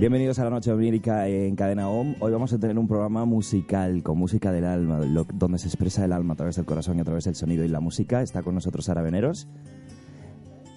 [0.00, 2.14] Bienvenidos a la Noche Onírica en Cadena OM.
[2.20, 4.98] Hoy vamos a tener un programa musical con música del alma,
[5.34, 7.68] donde se expresa el alma a través del corazón y a través del sonido y
[7.68, 8.22] la música.
[8.22, 9.46] Está con nosotros Sara Veneros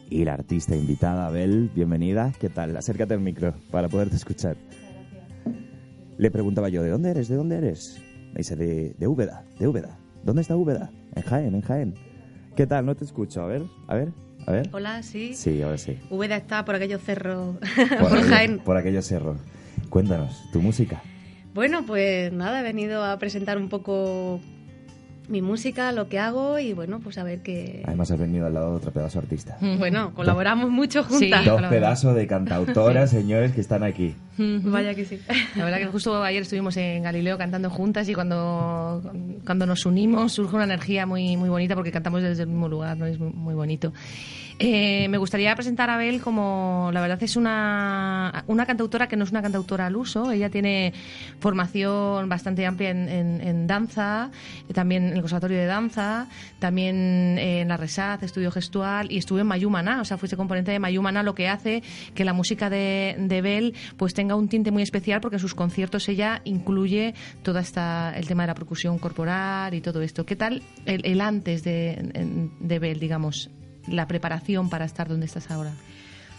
[0.09, 1.71] y la artista invitada, Abel.
[1.73, 2.33] Bienvenida.
[2.37, 2.75] ¿Qué tal?
[2.75, 4.57] Acércate al micro para poderte escuchar.
[6.17, 7.29] Le preguntaba yo, ¿de dónde eres?
[7.29, 8.01] ¿De dónde eres?
[8.33, 9.97] Me dice, de, de Úbeda, de Úbeda.
[10.25, 10.91] ¿Dónde está Úbeda?
[11.15, 11.93] En Jaén, en Jaén.
[12.57, 12.85] ¿Qué tal?
[12.85, 13.41] No te escucho.
[13.41, 14.11] A ver, a ver,
[14.45, 14.69] a ver.
[14.71, 15.33] Hola, sí.
[15.35, 15.97] Sí, ahora sí.
[16.09, 17.57] Úbeda está por aquellos cerros,
[17.99, 18.59] Por, por, Jaén.
[18.59, 19.37] por aquellos cerros.
[19.89, 21.01] Cuéntanos, tu música.
[21.53, 24.39] Bueno, pues nada, he venido a presentar un poco
[25.27, 27.81] mi música, lo que hago y bueno, pues a ver qué...
[27.85, 29.57] Además has venido al lado de otro pedazo artista.
[29.77, 31.43] Bueno, colaboramos mucho juntas.
[31.43, 31.49] Sí.
[31.49, 34.15] Dos pedazos de cantautoras, señores, que están aquí.
[34.37, 35.19] Vaya que sí.
[35.55, 39.01] La verdad que justo ayer estuvimos en Galileo cantando juntas y cuando,
[39.45, 42.97] cuando nos unimos surge una energía muy, muy bonita porque cantamos desde el mismo lugar,
[42.97, 43.05] ¿no?
[43.05, 43.93] es muy bonito.
[44.59, 49.23] Eh, me gustaría presentar a Abel como, la verdad es una, una cantautora que no
[49.23, 50.93] es una cantautora al uso, ella tiene
[51.39, 54.29] formación bastante amplia en, en- en danza,
[54.73, 56.27] también en el Conservatorio de Danza,
[56.59, 60.79] también en la Resaz, estudio gestual y estuve en Mayumana, o sea, fuiste componente de
[60.79, 61.81] Mayumana, lo que hace
[62.13, 65.55] que la música de, de Bel pues tenga un tinte muy especial porque en sus
[65.55, 70.25] conciertos ella incluye toda esta el tema de la percusión corporal y todo esto.
[70.25, 73.49] ¿Qué tal el, el antes de, de Bel, digamos,
[73.87, 75.71] la preparación para estar donde estás ahora?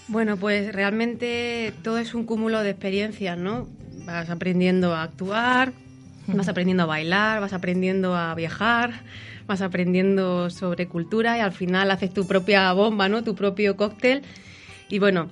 [0.09, 3.69] Bueno, pues realmente todo es un cúmulo de experiencias, ¿no?
[4.05, 5.73] Vas aprendiendo a actuar,
[6.27, 8.93] vas aprendiendo a bailar, vas aprendiendo a viajar,
[9.47, 13.25] vas aprendiendo sobre cultura y al final haces tu propia bomba, ¿no?
[13.25, 14.23] Tu propio cóctel.
[14.91, 15.31] Y bueno,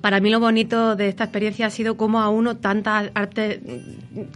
[0.00, 3.60] para mí lo bonito de esta experiencia ha sido cómo a uno tantas artes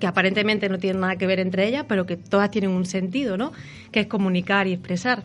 [0.01, 3.37] que aparentemente no tienen nada que ver entre ellas, pero que todas tienen un sentido,
[3.37, 3.53] ¿no?
[3.93, 5.23] Que es comunicar y expresar.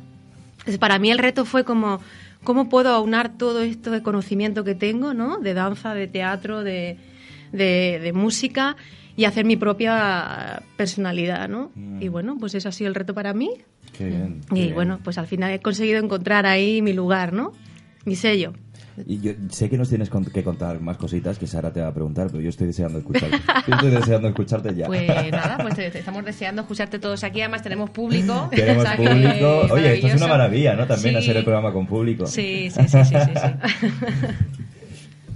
[0.63, 1.99] Entonces, para mí el reto fue como,
[2.43, 5.39] ¿cómo puedo aunar todo esto de conocimiento que tengo, ¿no?
[5.39, 6.97] De danza, de teatro, de,
[7.51, 8.75] de, de música
[9.15, 11.71] y hacer mi propia personalidad, ¿no?
[11.99, 13.51] Y bueno, pues eso ha sido el reto para mí.
[13.97, 14.41] Qué bien.
[14.49, 14.73] qué Y bien.
[14.73, 17.51] bueno, pues al final he conseguido encontrar ahí mi lugar, ¿no?
[18.05, 18.53] Mi sello.
[19.07, 21.93] Y yo sé que nos tienes que contar más cositas que Sara te va a
[21.93, 23.37] preguntar, pero yo estoy deseando escucharte.
[23.67, 24.85] Yo estoy deseando escucharte ya.
[24.87, 27.41] Pues nada, pues te- te estamos deseando escucharte todos aquí.
[27.41, 28.49] Además tenemos público.
[28.55, 29.67] Tenemos O sea público.
[29.73, 30.85] Oye, esto es una maravilla, ¿no?
[30.85, 31.19] También Sí.
[31.21, 32.27] hacer el programa con público.
[32.27, 34.27] Sí, sí, sí, sí, sí, sí.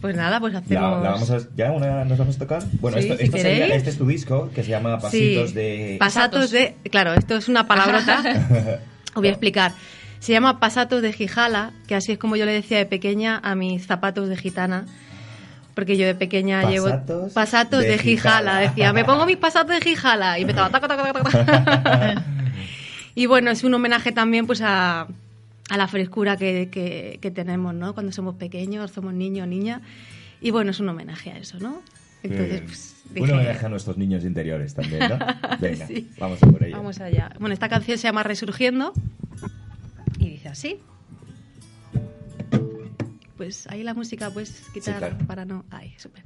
[0.02, 1.04] Pues nada, pues La, hacemos...
[1.04, 2.64] la vamos a, ¿Ya una nos vamos a tocar?
[2.80, 5.56] Bueno, Sí, esto, si esto sería- este es tu disco que se llama Pasitos Sí,
[5.56, 5.98] de...
[6.00, 6.76] Pasatos de...
[6.92, 8.22] Claro, esto es una palabrota.
[9.10, 9.72] Os voy a explicar.
[10.20, 13.56] Se llama Pasatos de Gijala, que así es como yo le decía de pequeña a
[13.56, 14.86] mis zapatos de gitana.
[15.76, 16.88] Porque yo de pequeña llevo
[17.34, 18.40] Pasatos de de, Gijala.
[18.54, 18.60] Gijala.
[18.62, 20.40] Decía, me pongo mis pasatos de Gijala.
[20.40, 20.70] Y empezaba...
[20.72, 22.24] taca, taca, taca,
[23.16, 25.02] y bueno, es un homenaje también pues a,
[25.70, 27.94] a la frescura que, que- que tenemos, ¿no?
[27.94, 29.82] Cuando somos pequeños, somos niños niñas.
[30.42, 31.82] Y bueno, es un homenaje a eso, ¿no?
[32.24, 35.20] Entonces, pues, dije, homenaje a nuestros niños interiores también, ¿no?
[35.60, 36.10] Venga, Sí.
[36.20, 36.76] vamos a por ello.
[36.78, 37.30] Vamos allá.
[37.40, 38.94] Bueno, esta canción se llama Resurgiendo
[40.20, 40.80] y dice así.
[43.36, 45.18] Pues ahí la música puedes quitar claro.
[45.28, 45.66] para no.
[45.70, 46.24] Ahí, súper.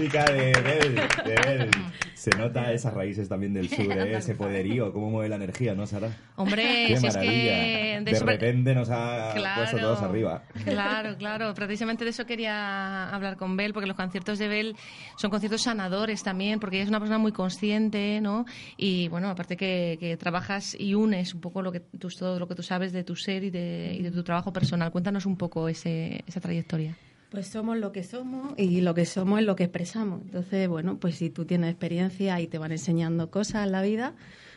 [0.00, 1.70] Música de Bel, de Bel.
[2.14, 4.16] Se nota esas raíces también del sur, ¿eh?
[4.16, 6.10] ese poderío, cómo mueve la energía, ¿no, Sara?
[6.36, 7.32] Hombre, Qué si es maravilla.
[7.32, 8.00] que...
[8.04, 9.60] De, repente nos ha Claro.
[9.62, 10.42] puesto todos arriba.
[10.64, 11.54] Claro, claro.
[11.54, 14.76] Precisamente de eso quería hablar con Bel, porque los conciertos de Bel
[15.16, 18.44] son conciertos sanadores también, porque ella es una persona muy consciente, ¿no?
[18.76, 22.48] Y bueno, aparte que, que trabajas y unes un poco lo que tú, todo lo
[22.48, 24.90] que tú sabes de tu ser y de, y de tu trabajo personal.
[24.92, 26.96] Cuéntanos un poco ese, esa trayectoria.
[27.30, 30.20] Pues somos lo que somos y lo que somos es lo que expresamos.
[30.22, 34.14] Entonces, bueno, pues si tú tienes experiencia y te van enseñando cosas en la vida,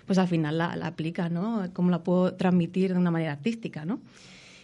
[0.07, 1.63] pues al final la, la aplicas, ¿no?
[1.73, 3.99] ¿Cómo la puedo transmitir de una manera artística, ¿no?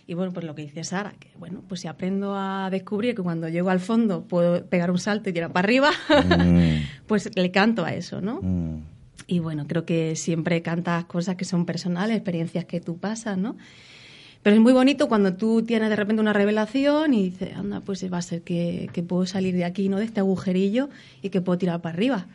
[0.07, 3.21] Y bueno, pues lo que dice Sara, que bueno, pues si aprendo a descubrir que
[3.21, 7.51] cuando llego al fondo puedo pegar un salto y tirar para arriba, Mm, pues le
[7.51, 8.39] canto a eso, ¿no?
[8.41, 8.81] mm.
[9.27, 13.55] Y bueno, creo que siempre cantas cosas que son personales, experiencias que tú pasas, ¿no?
[14.41, 18.11] Pero es muy bonito cuando tú tienes de repente una revelación y dices, anda, pues
[18.11, 19.97] va a ser que, que puedo salir de aquí, ¿no?
[19.97, 20.89] De este agujerillo
[21.21, 22.27] y que puedo tirar para arriba.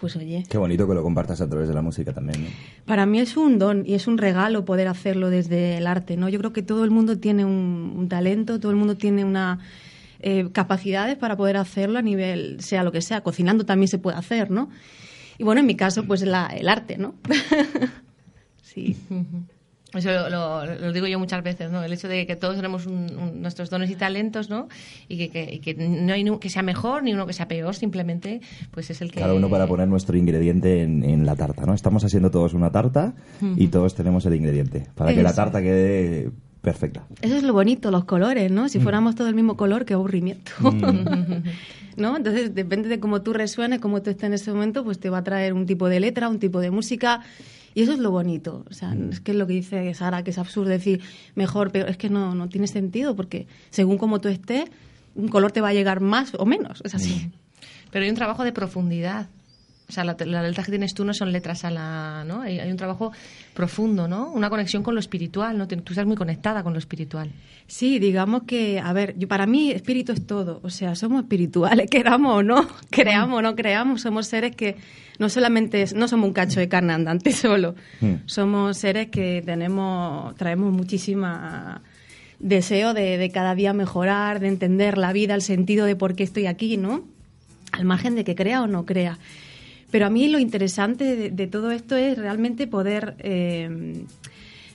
[0.00, 2.50] Pues oye, Qué bonito que lo compartas a través de la música también, ¿no?
[2.86, 6.28] para mí es un don y es un regalo poder hacerlo desde el arte, ¿no?
[6.28, 9.60] Yo creo que todo el mundo tiene un, un talento, todo el mundo tiene una
[10.24, 13.22] eh, capacidades para poder hacerlo a nivel, sea lo que sea.
[13.22, 14.70] Cocinando también se puede hacer, ¿no?
[15.38, 17.14] Y bueno, en mi caso, pues la, el arte, ¿no?
[18.62, 18.96] sí.
[19.94, 21.82] Eso lo, lo- lo digo yo muchas veces, ¿no?
[21.84, 24.68] El hecho de que todos tenemos un- un- nuestros dones y talentos, ¿no?
[25.08, 27.46] Y que, que- y que no hay uno que sea mejor ni uno que sea
[27.48, 29.20] peor, simplemente pues es el que...
[29.20, 31.74] Cada uno para poner nuestro ingrediente en, en la tarta, ¿no?
[31.74, 33.14] Estamos haciendo todos una tarta
[33.56, 36.30] y todos tenemos el ingrediente para que la tarta quede
[36.62, 37.04] perfecta.
[37.20, 38.68] Eso es lo bonito, los colores, ¿no?
[38.68, 40.52] Si fuéramos todos el mismo color, qué aburrimiento.
[41.96, 42.16] ¿No?
[42.16, 45.18] Entonces, depende de cómo tú resuenes, cómo tú estés en ese momento, pues te va
[45.18, 47.20] a traer un tipo de letra, un tipo de música.
[47.74, 48.64] Y eso es lo bonito.
[48.70, 51.00] O sea, es que es lo que dice Sara, que es absurdo decir
[51.34, 54.70] mejor, pero es que no, no tiene sentido, porque según cómo tú estés,
[55.14, 56.82] un color te va a llegar más o menos.
[56.84, 57.30] Es así.
[57.90, 59.28] Pero hay un trabajo de profundidad.
[59.92, 62.24] O sea, la, letras que tienes tú no son letras a la...
[62.26, 62.40] ¿no?
[62.40, 63.12] Hay, hay un trabajo
[63.52, 64.32] profundo, ¿no?
[64.32, 65.68] Una conexión con lo espiritual, ¿no?
[65.68, 67.30] Tú estás muy conectada con lo espiritual.
[67.66, 71.86] Sí, digamos que, a ver, yo, para mí espíritu es todo, o sea, somos espirituales,
[71.90, 74.76] queramos o no, creamos o no creamos, somos seres que
[75.18, 78.14] no solamente, es- no somos un cacho de carne andante solo, Mm.
[78.26, 81.82] somos seres que tenemos, traemos muchísima
[82.38, 86.24] deseo de, de cada día mejorar, de entender la vida, el sentido de por qué
[86.24, 87.04] estoy aquí, ¿no?
[87.70, 89.18] Al margen de que crea o no crea.
[89.92, 94.02] Pero a mí lo interesante de, de todo esto es realmente poder, eh,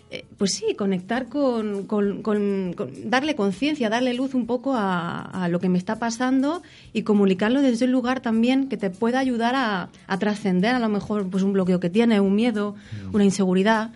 [0.10, 5.20] eh, pues sí, conectar con, con- con- con- darle conciencia, darle luz un poco a,
[5.22, 6.62] a lo que me está pasando
[6.94, 10.88] y comunicarlo desde un lugar también que te pueda ayudar a, a trascender a lo
[10.88, 12.76] mejor pues un bloqueo que tienes, un miedo,
[13.12, 13.92] una inseguridad.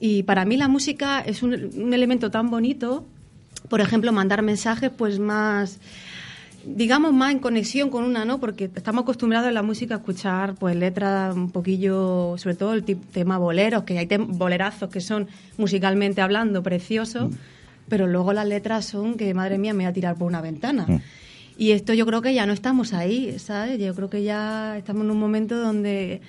[0.00, 3.06] Y para mí la música es un, un elemento tan bonito,
[3.70, 5.78] por ejemplo, mandar mensajes pues más
[6.66, 8.40] digamos más en conexión con una, ¿no?
[8.40, 12.84] Porque estamos acostumbrados en la música a escuchar pues letras un poquillo, sobre todo el
[12.84, 17.32] tema boleros, que hay bolerazos que son musicalmente hablando preciosos,
[17.88, 20.86] pero luego las letras son que madre mía me voy a tirar por una ventana.
[20.88, 21.00] Mm.
[21.56, 23.78] Y esto yo creo que ya no estamos ahí, ¿sabes?
[23.78, 26.20] Yo creo que ya estamos en un momento donde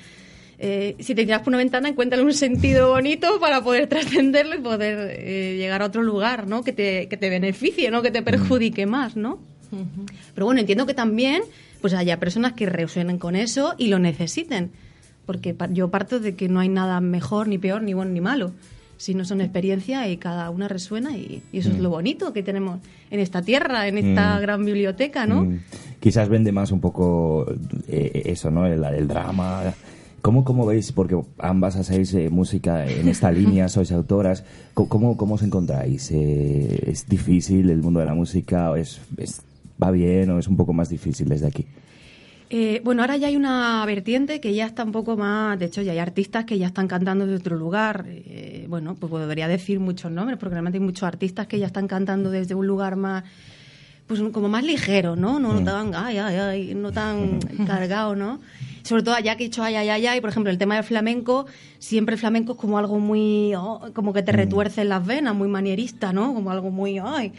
[0.60, 4.60] eh, si te tiras por una ventana, encuentras un sentido bonito para poder trascenderlo y
[4.60, 6.64] poder eh, llegar a otro lugar, ¿no?
[6.64, 8.02] Que te, que te beneficie, ¿no?
[8.02, 9.40] Que te perjudique más, ¿no?
[10.34, 11.42] Pero bueno, entiendo que también
[11.82, 14.72] pues haya personas que resuenen con eso y lo necesiten.
[15.26, 18.52] porque yo parto de que no hay nada mejor, ni peor, ni bueno, ni malo,
[18.98, 22.80] sino son experiencias y cada una resuena y, y eso es lo bonito que tenemos
[23.12, 24.42] en esta tierra, en esta Mm.
[24.42, 25.44] gran biblioteca, ¿no?
[25.46, 25.60] Mm,
[26.00, 27.46] Quizás vende más un poco
[27.88, 28.68] eh, eso, ¿no?
[28.68, 29.74] El, el drama.
[30.22, 30.92] ¿Cómo, ¿Cómo veis?
[30.92, 34.44] Porque ambas hacéis eh, música en esta línea, sois autoras.
[34.76, 36.12] ¿Cómo, cómo, os encontráis?
[36.12, 38.70] Eh, ¿Es difícil el mundo de la música?
[38.72, 39.42] ¿O es, es-
[39.82, 41.66] ¿Va bien o es un poco más difícil desde aquí?
[42.50, 45.82] Eh, bueno, ahora ya hay una vertiente que ya está un poco más, de hecho
[45.82, 48.06] ya hay artistas que ya están cantando desde otro lugar.
[48.08, 51.88] Eh, bueno, pues podría decir muchos nombres, porque realmente hay muchos artistas que ya están
[51.88, 53.24] cantando desde un lugar más,
[54.06, 55.40] pues como más ligero, ¿no?
[55.40, 58.40] No tan, ay, ay, ay, no tan cargado, ¿no?
[58.84, 60.84] Sobre todo ya que he dicho ay, ay, ay, ay, por ejemplo, el tema del
[60.84, 61.48] flamenco,
[61.80, 65.34] siempre el flamenco es como algo muy, oh, como que te retuerce en las venas,
[65.34, 66.32] muy manierista, ¿no?
[66.36, 67.34] Como algo muy, ay.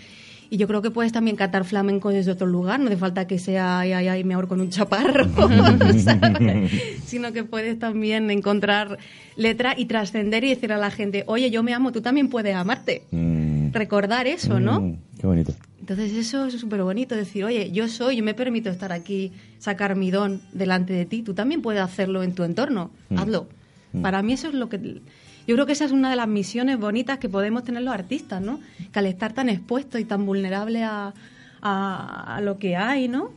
[0.51, 3.39] Y yo creo que puedes también cantar flamenco desde otro lugar, no hace falta que
[3.39, 5.27] sea ay, ay, ay, me ahorco con un chaparro,
[5.99, 6.71] ¿sabes?
[7.05, 8.99] sino que puedes también encontrar
[9.37, 12.55] letra y trascender y decir a la gente, oye, yo me amo, tú también puedes
[12.55, 13.03] amarte.
[13.11, 14.81] Mm, Recordar eso, ¿no?
[14.81, 15.53] mm, qué bonito.
[15.81, 19.95] Entonces eso es súper bonito, decir, oye, yo soy, yo me permito estar aquí, sacar
[19.97, 23.19] mi don delante de ti, tú también puedes hacerlo en tu entorno, Mm.
[23.19, 23.49] hazlo.
[24.03, 25.01] Para mí eso es lo que...
[25.47, 28.41] Yo creo que esa es una de las misiones bonitas que podemos tener los artistas,
[28.43, 28.59] ¿no?
[28.93, 31.15] Que al estar tan expuestos y tan vulnerables a,
[31.63, 33.31] a- a lo que hay, ¿no?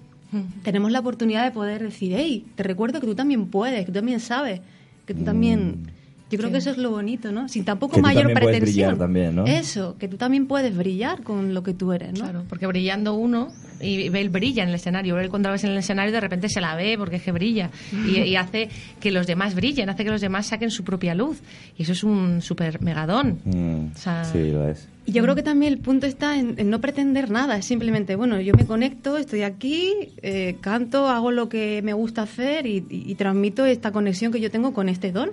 [0.64, 3.94] Tenemos la oportunidad de poder decir, hey, te recuerdo que tú también puedes, que tú
[4.00, 4.62] también sabes,
[5.06, 5.92] que tú también...
[6.30, 7.50] Yo creo que eso es lo bonito, ¿no?
[7.50, 8.88] Sin tampoco Que tú mayor también puedes pretensión.
[8.90, 9.46] brillar también, ¿no?
[9.46, 12.20] Eso, que tú también puedes brillar con lo que tú eres, ¿no?
[12.26, 15.72] Claro, porque brillando uno, y Bale brilla en el escenario, él cuando la ves en
[15.72, 17.70] el escenario de repente se la ve porque es que brilla
[18.06, 18.68] y, y hace
[19.00, 21.42] que los demás brillen, hace que los demás saquen su propia luz
[21.78, 23.40] y eso es un super megadón.
[23.46, 24.88] Mm, O sea- sí, lo es.
[25.06, 28.16] Y yo creo que también el punto está en, en no pretender nada, es simplemente,
[28.16, 32.86] bueno, yo me conecto, estoy aquí, eh, canto, hago lo que me gusta hacer y,
[32.90, 35.32] y- y transmito esta conexión que yo tengo con este don.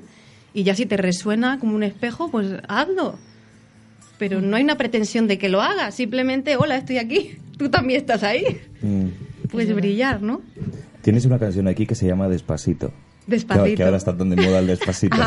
[0.56, 3.18] Y ya si te resuena como un espejo, pues hazlo.
[4.18, 8.00] Pero no hay una pretensión de que lo hagas, simplemente, hola, estoy aquí, tú también
[8.00, 8.62] estás ahí.
[8.80, 9.48] Mm.
[9.50, 10.40] Puedes brillar, ¿no?
[11.02, 12.90] Tienes una canción aquí que se llama Despacito.
[13.26, 13.66] Despacito.
[13.66, 15.18] Que, que ahora está tan de moda el Despacito.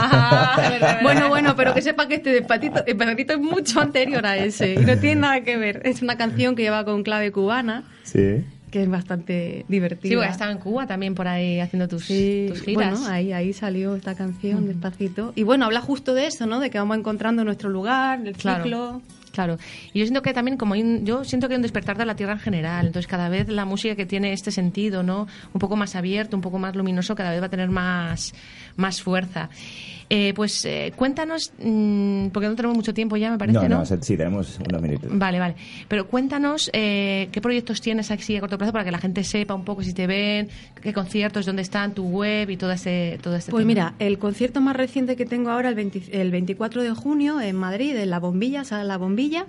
[1.03, 4.77] bueno, bueno, pero que sepa que este despacito, despacito es mucho anterior a ese y
[4.77, 5.83] no tiene nada que ver.
[5.85, 8.43] Es una canción que lleva con clave cubana, sí.
[8.71, 10.09] Que es bastante divertida.
[10.09, 12.99] Sí, porque estado en Cuba también por ahí haciendo tus, Sí, tus giras.
[12.99, 15.33] bueno, ahí, ahí salió esta canción despacito.
[15.35, 16.59] Y bueno, habla justo de eso, ¿no?
[16.59, 18.63] De que vamos encontrando nuestro lugar, el Claro.
[18.63, 19.01] ciclo.
[19.31, 19.57] Claro.
[19.93, 22.05] Y yo siento que también como hay un- yo siento que hay un despertar de
[22.05, 22.87] la tierra en general.
[22.87, 25.27] Entonces cada vez la música que tiene este sentido, ¿no?
[25.53, 28.33] Un poco más abierto, un poco más luminoso, cada vez va a tener más,
[28.79, 29.49] más fuerza.
[30.11, 33.77] Eh, pues eh, cuéntanos, mm, porque no tenemos mucho tiempo ya, me parece, No, ¿no?
[33.77, 35.07] no, sí, tenemos unos minutos.
[35.13, 35.53] Vale, vale.
[35.87, 39.53] Pero cuéntanos eh, qué proyectos tienes así a corto plazo para que la gente sepa
[39.53, 40.49] un poco si te ven,
[40.81, 43.67] qué conciertos, dónde están, tu web y todo este, todo este Pues tema.
[43.67, 47.55] mira, el concierto más reciente que tengo ahora, el, 20 el 24 de junio, en
[47.55, 49.45] Madrid, en La Bombilla, sala La Bombilla.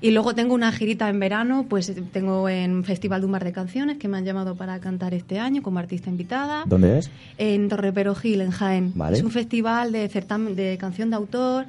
[0.00, 3.52] Y luego tengo una girita en verano, pues tengo en Festival de un Mar de
[3.52, 6.64] Canciones, que me han llamado para cantar este año como artista invitada.
[6.66, 7.10] ¿Dónde es?
[7.38, 8.92] En Torre Gil, en Jaén.
[8.94, 9.16] Vale.
[9.16, 11.66] Es un festival de certamen de canción de autor.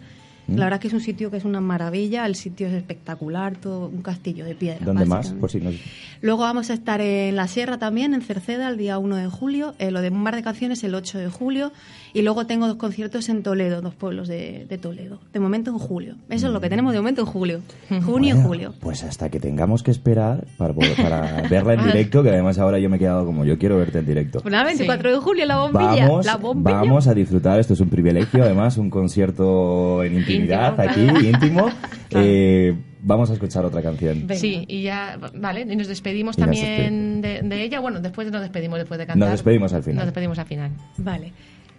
[0.47, 0.57] Mm.
[0.57, 3.87] La verdad que es un sitio que es una maravilla, el sitio es espectacular, todo
[3.87, 4.85] un castillo de piedra.
[4.85, 5.31] ¿Dónde más?
[5.33, 5.75] Por si nos...
[6.21, 9.75] Luego vamos a estar en la Sierra también, en Cerceda, el día 1 de julio.
[9.79, 11.71] Eh, lo de un mar de canciones el 8 de julio.
[12.13, 15.19] Y luego tengo dos conciertos en Toledo, dos pueblos de, de Toledo.
[15.33, 16.15] De momento en julio.
[16.29, 17.61] Eso es lo que tenemos de momento en julio.
[18.05, 18.73] Junio y Bueno, julio.
[18.79, 22.89] Pues hasta que tengamos que esperar para, para verla en directo, que además ahora yo
[22.89, 24.39] me he quedado como yo quiero verte en directo.
[24.39, 26.07] Pues nada, 24 de julio, la bombilla.
[26.07, 26.77] Vamos, la bombilla.
[26.77, 31.69] vamos a disfrutar, esto es un privilegio, además un concierto en intimidad Íntimo, aquí, íntimo.
[32.11, 34.19] Eh, vamos a escuchar otra canción.
[34.27, 34.35] Venga.
[34.35, 37.79] Sí, y ya, vale, y nos despedimos Y nos también de, de ella.
[37.79, 39.29] Bueno, después nos despedimos después de cantar.
[39.29, 39.97] Nos despedimos al final.
[39.97, 40.71] Nos despedimos al final.
[40.97, 41.33] Vale.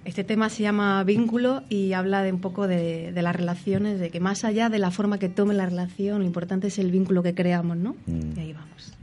[0.05, 4.11] Este tema se llama Vínculo y habla de un poco de, de las relaciones, de
[4.11, 7.25] que más allá de la forma que tome la relación, lo importante es el vínculo
[7.25, 7.97] que creamos, ¿no?
[8.07, 8.37] Mm.
[8.37, 8.96] Y ahí vamos.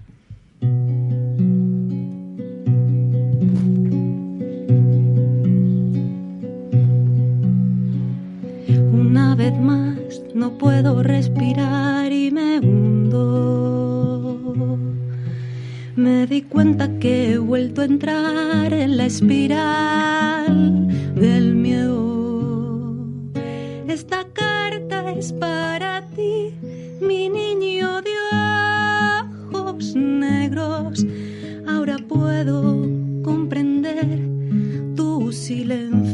[17.83, 23.07] Entrar en la espiral del miedo.
[23.87, 26.53] Esta carta es para ti,
[27.01, 28.11] mi niño de
[29.53, 31.05] ojos negros.
[31.67, 32.87] Ahora puedo
[33.23, 34.19] comprender
[34.95, 36.12] tu silencio.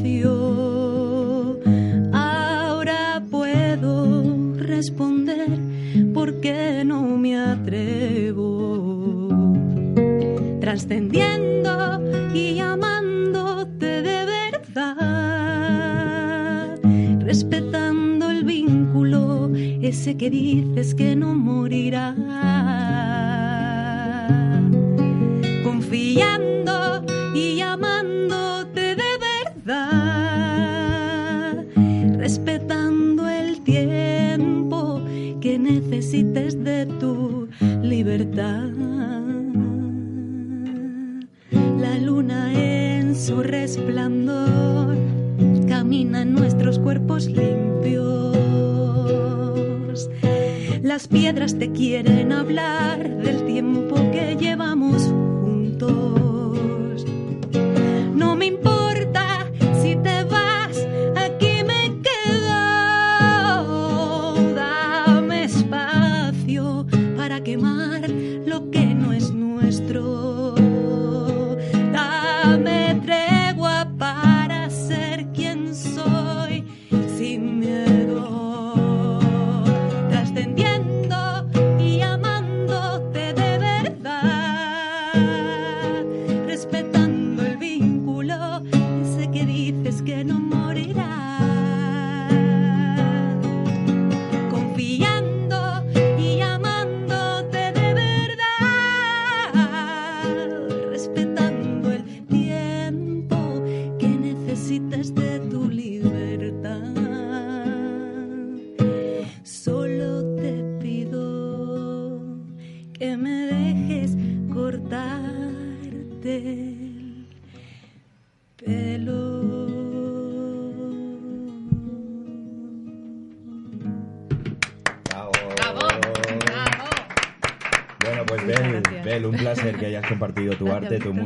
[20.20, 22.14] Que dices que no morirá.
[25.64, 29.14] Confiando y amándote de
[29.66, 31.64] verdad,
[32.18, 35.02] respetando el tiempo
[35.40, 37.48] que necesites de tu
[37.82, 38.72] libertad.
[41.80, 44.98] La luna en su resplandor
[45.70, 47.49] camina en nuestros cuerpos limpios.
[51.00, 57.06] Las piedras te quieren hablar del tiempo que llevamos juntos.
[58.14, 59.50] No me importa
[59.82, 62.54] si te vas, aquí me quedo.
[64.54, 68.10] Dame espacio para quemar
[68.46, 68.99] lo que no
[104.70, 105.68] necesitas de tu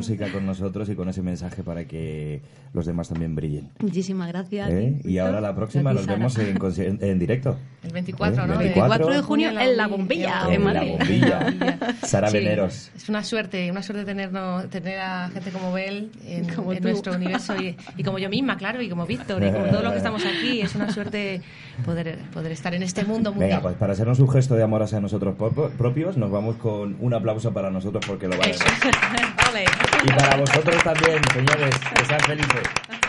[0.04, 2.42] música con nosotros y con ese mensaje para que
[2.74, 3.70] los demás también brillen.
[3.80, 4.70] Muchísimas gracias.
[4.70, 5.00] ¿Eh?
[5.06, 6.58] Y ahora la próxima nos vemos en,
[7.02, 7.58] en directo.
[7.84, 8.48] El 24, ¿Eh?
[8.48, 8.58] ¿no?
[8.58, 10.84] 24 de junio en La Bombilla, en en La.
[10.84, 11.54] Bombilla.
[12.04, 12.92] Sara Sí, Veneros.
[12.96, 16.88] Es una suerte, una suerte tenernos, tener a gente como Bel en, Como en tú.
[16.89, 19.92] nuestro universo y, y como yo misma, claro, y como Víctor, y como todos los
[19.94, 20.62] que estamos aquí.
[20.62, 21.42] Es una suerte
[21.86, 23.50] poder, poder estar en este mundo mundial.
[23.52, 25.36] Venga, pues para hacernos un gesto de amor hacia nosotros
[25.78, 28.60] propios, nos vamos con un aplauso para nosotros porque lo valemos.
[30.02, 33.03] Y para vosotros también, señores, que sean felices.